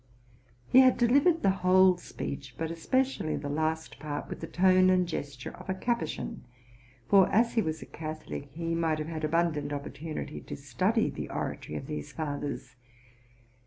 He 0.71 0.79
had 0.79 0.97
delivered 0.97 1.43
the 1.43 1.51
whole 1.61 1.95
speech, 1.97 2.55
but 2.57 2.71
especially 2.71 3.35
the 3.37 3.49
last 3.49 3.99
part, 3.99 4.29
with 4.29 4.39
the 4.39 4.47
tone 4.47 4.89
and 4.89 5.07
gesture 5.07 5.55
of 5.55 5.69
a 5.69 5.75
Capuchin; 5.75 6.43
for, 7.07 7.29
as 7.29 7.53
he 7.53 7.61
was 7.61 7.83
a 7.83 7.85
Catholic, 7.85 8.49
he 8.51 8.73
might 8.73 8.97
have 8.97 9.09
had 9.09 9.23
abundant 9.23 9.71
opportunity 9.71 10.41
to 10.41 10.55
194 10.55 10.55
TRUTH 10.55 10.57
AND 10.57 10.57
FICTION 10.57 10.57
study 11.05 11.09
the 11.11 11.31
oratory 11.31 11.75
of 11.77 11.85
these 11.85 12.11
fathers. 12.11 12.75